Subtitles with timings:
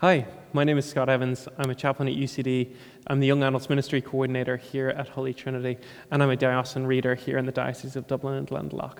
[0.00, 1.46] Hi, my name is Scott Evans.
[1.58, 2.74] I'm a chaplain at UCD.
[3.08, 5.76] I'm the Young Adults Ministry Coordinator here at Holy Trinity,
[6.10, 8.96] and I'm a diocesan reader here in the Diocese of Dublin and Glendalough.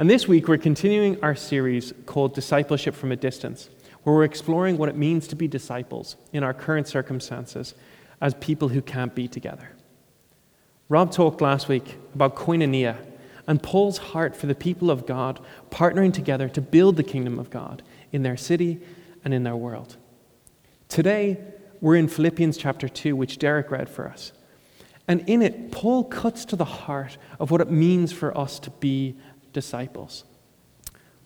[0.00, 3.70] And this week, we're continuing our series called Discipleship from a Distance,
[4.02, 7.76] where we're exploring what it means to be disciples in our current circumstances
[8.20, 9.70] as people who can't be together.
[10.88, 12.96] Rob talked last week about koinonia
[13.46, 15.38] and Paul's heart for the people of God
[15.70, 18.80] partnering together to build the kingdom of God in their city
[19.24, 19.96] and in their world.
[20.94, 21.38] Today,
[21.80, 24.30] we're in Philippians chapter 2, which Derek read for us.
[25.08, 28.70] And in it, Paul cuts to the heart of what it means for us to
[28.70, 29.16] be
[29.52, 30.22] disciples.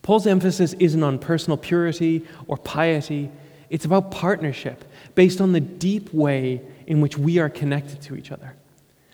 [0.01, 3.29] Paul's emphasis isn't on personal purity or piety,
[3.69, 8.31] it's about partnership based on the deep way in which we are connected to each
[8.31, 8.55] other.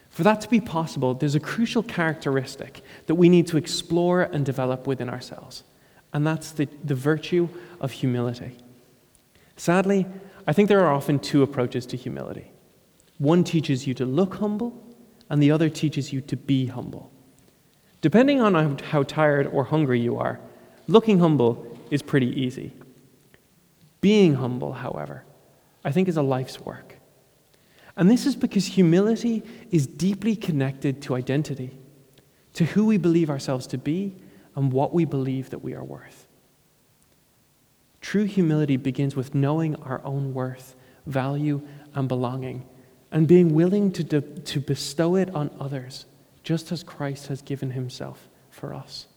[0.10, 4.46] For that to be possible, there's a crucial characteristic that we need to explore and
[4.46, 5.66] develop within ourselves,
[6.14, 7.50] and that's the, the virtue
[7.82, 8.56] of humility.
[9.58, 10.06] Sadly,
[10.48, 12.52] I think there are often two approaches to humility.
[13.18, 14.84] One teaches you to look humble,
[15.30, 17.12] and the other teaches you to be humble.
[18.02, 20.40] Depending on how tired or hungry you are,
[20.88, 22.74] looking humble is pretty easy.
[24.02, 25.24] Being humble, however,
[25.84, 26.96] I think is a life's work.
[27.98, 29.42] And this is because humility
[29.72, 31.78] is deeply connected to identity,
[32.54, 34.16] to who we believe ourselves to be
[34.56, 36.28] and what we believe that we are worth.
[38.06, 40.76] True humility begins with knowing our own worth,
[41.08, 41.64] value,
[41.96, 42.64] and belonging,
[43.12, 46.06] and being willing to, de- to bestow it on others,
[46.44, 49.08] just as Christ has given himself for us.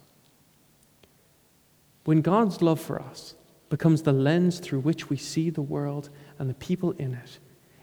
[2.05, 3.34] When God's love for us
[3.69, 6.08] becomes the lens through which we see the world
[6.39, 7.39] and the people in it,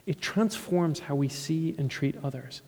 [0.08, 2.64] it transforms how we see and treat others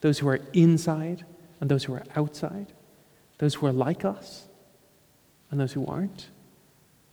[0.00, 1.24] those who are inside
[1.60, 2.72] and those who are outside,
[3.38, 4.48] those who are like us
[5.52, 6.30] and those who aren't,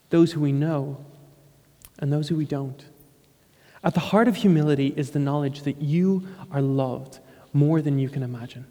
[0.10, 1.04] those who we know
[2.00, 2.86] and those who we don't.
[3.84, 7.20] At the heart of humility is the knowledge that you are loved
[7.54, 8.66] more than you can imagine,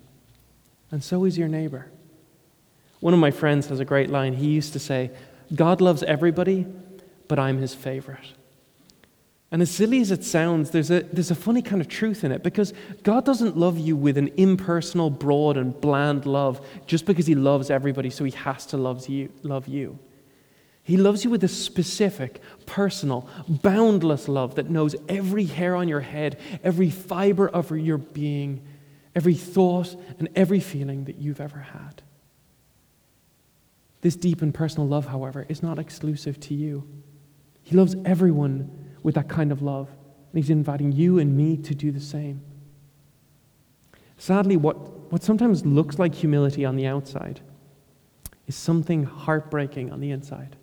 [0.91, 1.91] and so is your neighbor.
[3.01, 4.35] One of my friends has a great line.
[4.35, 5.11] He used to say,
[5.55, 6.67] God loves everybody,
[7.29, 8.35] but I'm his favorite.
[9.51, 12.33] And as silly as it sounds, there's a, there's a funny kind of truth in
[12.33, 12.75] it because
[13.05, 17.71] God doesn't love you with an impersonal, broad, and bland love just because He loves
[17.71, 19.31] everybody, so He has to love you.
[19.43, 19.99] Love you.
[20.87, 25.99] He loves you with a specific, personal, boundless love that knows every hair on your
[26.01, 28.65] head, every fiber of your being,
[29.13, 32.03] every thought, and every feeling that you've ever had.
[34.03, 36.89] This deep and personal love, however, is not exclusive to you.
[37.65, 38.71] He loves everyone
[39.03, 39.89] with that kind of love.
[39.89, 42.43] And He's inviting you and me to do the same.
[44.19, 44.77] Sadly, what,
[45.11, 47.41] what sometimes looks like humility on the outside
[48.47, 50.55] is something heartbreaking on the inside.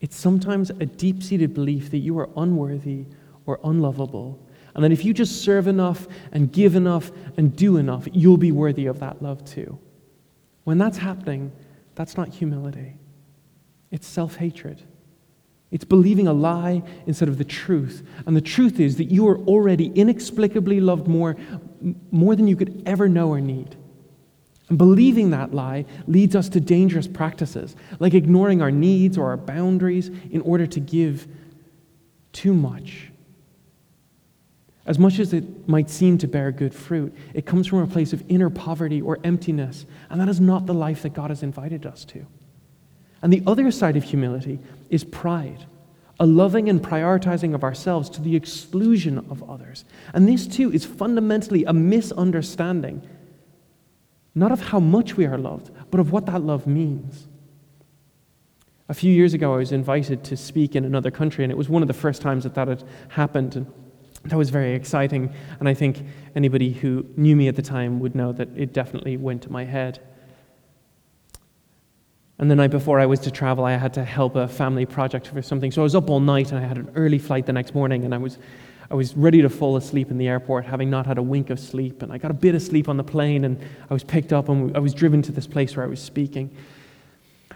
[0.00, 3.06] It's sometimes a deep seated belief that you are unworthy
[3.46, 8.06] or unlovable, and that if you just serve enough and give enough and do enough,
[8.12, 9.78] you'll be worthy of that love too.
[10.64, 11.50] When that's happening,
[11.94, 12.96] that's not humility,
[13.90, 14.82] it's self hatred.
[15.70, 18.06] It's believing a lie instead of the truth.
[18.26, 21.36] And the truth is that you are already inexplicably loved more,
[22.10, 23.76] more than you could ever know or need.
[24.68, 29.36] And believing that lie leads us to dangerous practices, like ignoring our needs or our
[29.36, 31.26] boundaries in order to give
[32.32, 33.10] too much.
[34.84, 38.12] As much as it might seem to bear good fruit, it comes from a place
[38.12, 41.84] of inner poverty or emptiness, and that is not the life that God has invited
[41.84, 42.26] us to.
[43.20, 44.58] And the other side of humility
[44.88, 45.66] is pride,
[46.20, 49.84] a loving and prioritizing of ourselves to the exclusion of others.
[50.14, 53.06] And this too is fundamentally a misunderstanding,
[54.34, 57.26] not of how much we are loved, but of what that love means.
[58.88, 61.68] A few years ago, I was invited to speak in another country, and it was
[61.68, 63.56] one of the first times that that had happened.
[63.56, 63.66] And
[64.24, 65.32] that was very exciting.
[65.60, 69.16] And I think anybody who knew me at the time would know that it definitely
[69.16, 70.00] went to my head.
[72.38, 75.26] And the night before I was to travel, I had to help a family project
[75.26, 75.72] for something.
[75.72, 78.04] So I was up all night and I had an early flight the next morning
[78.04, 78.38] and I was,
[78.90, 81.60] I was ready to fall asleep in the airport, having not had a wink of
[81.60, 82.02] sleep.
[82.02, 84.48] And I got a bit of sleep on the plane and I was picked up
[84.48, 86.50] and I was driven to this place where I was speaking.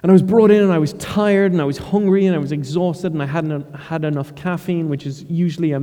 [0.03, 2.39] And I was brought in and I was tired and I was hungry and I
[2.39, 5.81] was exhausted and I hadn't had enough caffeine, which is usually a,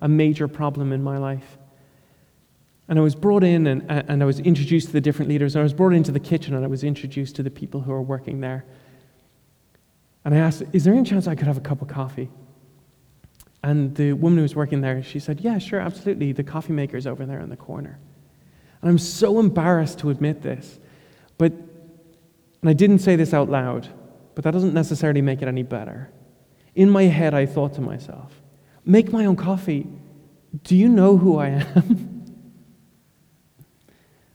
[0.00, 1.58] a major problem in my life.
[2.88, 5.54] And I was brought in and, and I was introduced to the different leaders.
[5.54, 7.92] And I was brought into the kitchen and I was introduced to the people who
[7.92, 8.64] are working there.
[10.24, 12.30] And I asked, Is there any chance I could have a cup of coffee?
[13.62, 16.32] And the woman who was working there, she said, Yeah, sure, absolutely.
[16.32, 17.98] The coffee maker's over there in the corner.
[18.80, 20.78] And I'm so embarrassed to admit this.
[21.36, 23.88] But, and I didn't say this out loud,
[24.34, 26.10] but that doesn't necessarily make it any better.
[26.74, 28.40] In my head, I thought to myself,
[28.84, 29.86] make my own coffee.
[30.62, 31.64] Do you know who I am?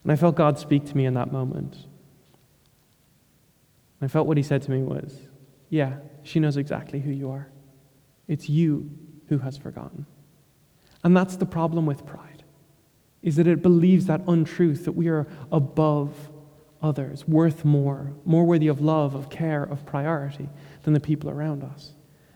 [0.04, 1.78] and I felt God speak to me in that moment.
[4.02, 5.18] I felt what he said to me was,
[5.70, 7.48] Yeah, she knows exactly who you are.
[8.28, 8.90] It's you
[9.28, 10.06] who has forgotten.
[11.04, 12.44] And that's the problem with pride,
[13.22, 16.30] is that it believes that untruth that we are above
[16.82, 20.50] others, worth more, more worthy of love, of care, of priority
[20.84, 21.94] than the people around us.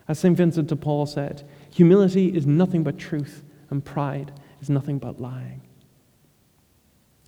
[0.08, 0.36] As St.
[0.36, 5.60] Vincent de Paul said, humility is nothing but truth, and pride is nothing but lying.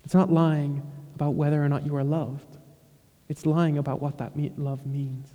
[0.03, 0.81] It's not lying
[1.13, 2.57] about whether or not you are loved,
[3.29, 5.27] it's lying about what that love means.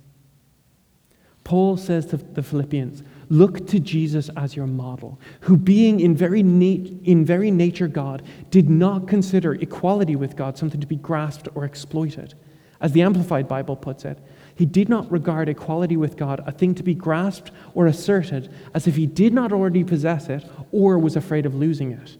[1.47, 6.43] Paul says to the Philippians, Look to Jesus as your model, who, being in very,
[6.43, 8.21] nat- in very nature God,
[8.51, 12.33] did not consider equality with God something to be grasped or exploited.
[12.81, 14.19] As the Amplified Bible puts it,
[14.55, 18.85] he did not regard equality with God a thing to be grasped or asserted as
[18.85, 22.17] if he did not already possess it or was afraid of losing it.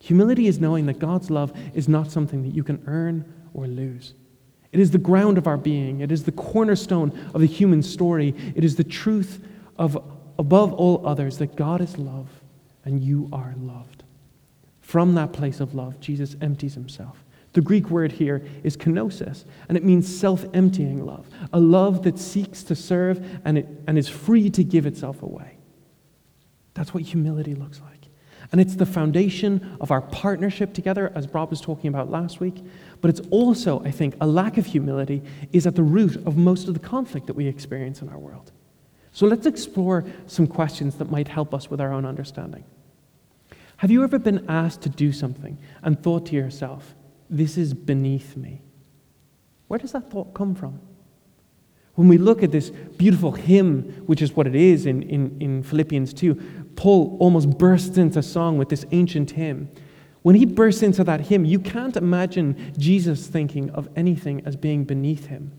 [0.00, 4.14] Humility is knowing that God's love is not something that you can earn or lose.
[4.72, 6.00] It is the ground of our being.
[6.00, 8.34] It is the cornerstone of the human story.
[8.54, 9.44] It is the truth
[9.78, 9.96] of,
[10.38, 12.28] above all others, that God is love
[12.84, 14.04] and you are loved.
[14.80, 17.24] From that place of love, Jesus empties himself.
[17.52, 22.18] The Greek word here is kenosis, and it means self emptying love, a love that
[22.18, 25.56] seeks to serve and, it, and is free to give itself away.
[26.74, 28.05] That's what humility looks like.
[28.52, 32.62] And it's the foundation of our partnership together, as Rob was talking about last week.
[33.00, 35.22] But it's also, I think, a lack of humility
[35.52, 38.52] is at the root of most of the conflict that we experience in our world.
[39.12, 42.64] So let's explore some questions that might help us with our own understanding.
[43.78, 46.94] Have you ever been asked to do something and thought to yourself,
[47.28, 48.62] this is beneath me?
[49.68, 50.80] Where does that thought come from?
[51.96, 55.62] When we look at this beautiful hymn, which is what it is in, in, in
[55.62, 56.34] Philippians 2,
[56.76, 59.70] Paul almost bursts into song with this ancient hymn.
[60.22, 64.84] When he bursts into that hymn, you can't imagine Jesus thinking of anything as being
[64.84, 65.52] beneath him.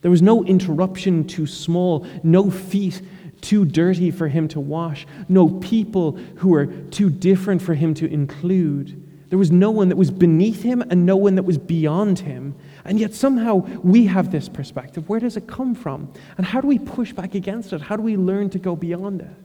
[0.00, 3.00] There was no interruption too small, no feet
[3.40, 8.10] too dirty for him to wash, no people who were too different for him to
[8.10, 9.00] include.
[9.28, 12.54] There was no one that was beneath him and no one that was beyond him.
[12.84, 15.08] And yet somehow we have this perspective.
[15.08, 16.12] Where does it come from?
[16.36, 17.80] And how do we push back against it?
[17.80, 19.36] How do we learn to go beyond it?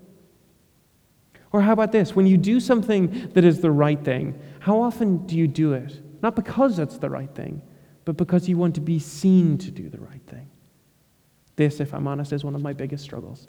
[1.52, 2.16] Or how about this?
[2.16, 6.00] When you do something that is the right thing, how often do you do it?
[6.22, 7.62] Not because it's the right thing,
[8.06, 10.50] but because you want to be seen to do the right thing.
[11.56, 13.48] This, if I'm honest, is one of my biggest struggles.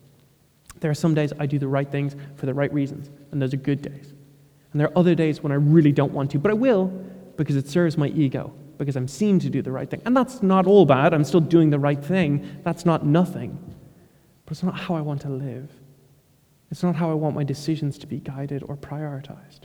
[0.78, 3.52] There are some days I do the right things for the right reasons, and those
[3.52, 4.14] are good days.
[4.72, 6.86] And there are other days when I really don't want to, but I will
[7.36, 10.00] because it serves my ego, because I'm seen to do the right thing.
[10.06, 11.12] And that's not all bad.
[11.12, 12.60] I'm still doing the right thing.
[12.64, 13.58] That's not nothing.
[14.46, 15.70] But it's not how I want to live.
[16.70, 19.60] It's not how I want my decisions to be guided or prioritized.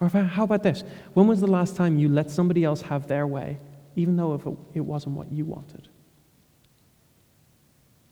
[0.00, 0.82] Or I, how about this?
[1.12, 3.58] When was the last time you let somebody else have their way,
[3.96, 5.88] even though if it, it wasn't what you wanted?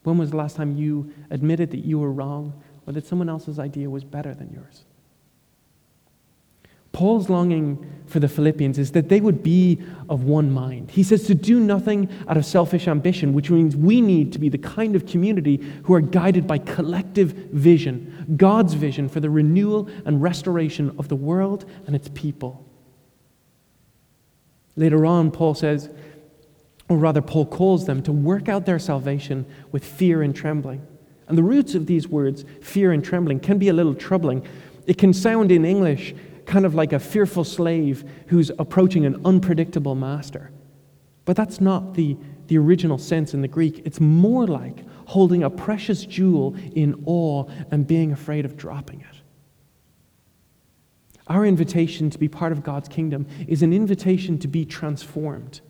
[0.03, 3.58] When was the last time you admitted that you were wrong or that someone else's
[3.58, 4.85] idea was better than yours?
[6.93, 10.91] Paul's longing for the Philippians is that they would be of one mind.
[10.91, 14.49] He says to do nothing out of selfish ambition, which means we need to be
[14.49, 19.89] the kind of community who are guided by collective vision, God's vision for the renewal
[20.05, 22.65] and restoration of the world and its people.
[24.77, 25.91] Later on, Paul says,
[26.89, 30.86] or rather, Paul calls them to work out their salvation with fear and trembling.
[31.27, 34.46] And the roots of these words, fear and trembling, can be a little troubling.
[34.86, 36.15] It can sound in English
[36.46, 40.50] kind of like a fearful slave who's approaching an unpredictable master.
[41.24, 43.82] But that's not the, the original sense in the Greek.
[43.84, 49.06] It's more like holding a precious jewel in awe and being afraid of dropping it.
[51.29, 55.60] Our invitation to be part of God's kingdom is an invitation to be transformed,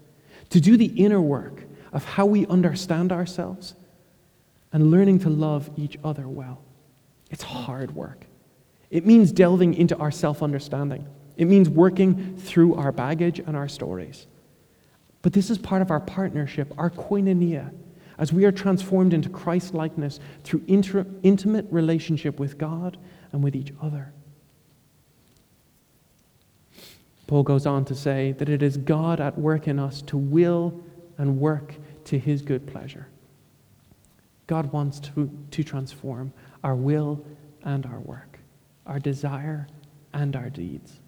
[0.50, 3.74] to do the inner work of how we understand ourselves
[4.72, 6.62] and learning to love each other well.
[7.30, 8.26] It's hard work.
[8.90, 11.06] It means delving into our self understanding.
[11.36, 14.26] It means working through our baggage and our stories.
[15.22, 17.72] But this is part of our partnership, our koinonia,
[18.18, 22.96] as we are transformed into Christ likeness through inter- intimate relationship with God
[23.32, 24.12] and with each other.
[27.26, 30.80] Paul goes on to say that it is God at work in us to will
[31.18, 31.74] and work
[32.04, 33.08] to his good pleasure.
[34.46, 37.24] God wants to, to transform our will
[37.64, 38.35] and our work
[38.86, 39.66] our desire,
[40.12, 41.00] and our deeds.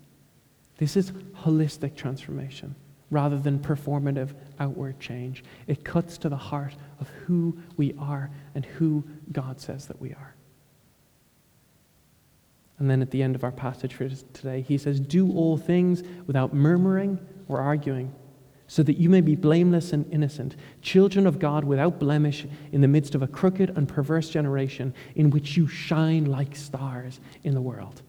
[0.76, 2.74] This is holistic transformation,
[3.10, 5.42] rather than performative outward change.
[5.66, 10.10] It cuts to the heart of who we are and who God says that we
[10.12, 10.34] are.
[12.78, 16.02] And then at the end of our passage for today, he says, Do all things
[16.26, 17.18] without murmuring
[17.48, 18.14] or arguing,
[18.68, 22.86] so that you may be blameless and innocent, children of God without blemish in the
[22.86, 27.60] midst of a crooked and perverse generation in which you shine like stars in the
[27.60, 28.02] world.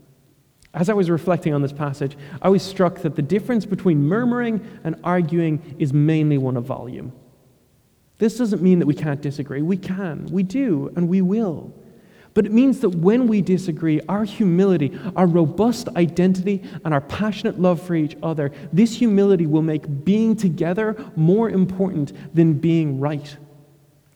[0.74, 4.68] As I was reflecting on this passage, I was struck that the difference between murmuring
[4.84, 7.14] and arguing is mainly one of volume.
[8.20, 9.62] This doesn't mean that we can't disagree.
[9.62, 11.74] We can, we do, and we will.
[12.34, 17.60] But it means that when we disagree, our humility, our robust identity, and our passionate
[17.60, 23.36] love for each other, this humility will make being together more important than being right.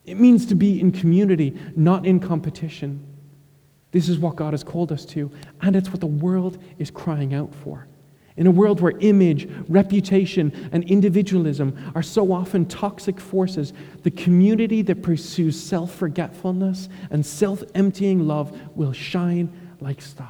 [0.06, 3.06] It means to be in community, not in competition.
[3.92, 7.34] This is what God has called us to, and it's what the world is crying
[7.34, 7.88] out for.
[8.36, 14.82] In a world where image, reputation, and individualism are so often toxic forces, the community
[14.84, 20.30] that pursues self forgetfulness and self emptying love will shine like stars.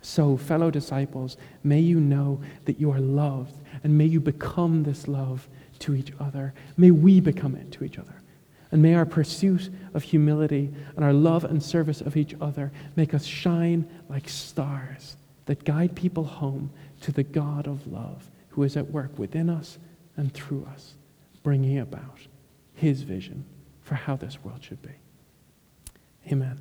[0.00, 5.06] So, fellow disciples, may you know that you are loved, and may you become this
[5.06, 5.48] love
[5.80, 6.54] to each other.
[6.78, 8.22] May we become it to each other.
[8.70, 13.12] And may our pursuit of humility and our love and service of each other make
[13.14, 15.16] us shine like stars
[15.46, 16.70] that guide people home
[17.02, 19.78] to the God of love who is at work within us
[20.16, 20.94] and through us,
[21.42, 22.20] bringing about
[22.74, 23.44] his vision
[23.82, 24.90] for how this world should be.
[26.30, 26.60] Amen.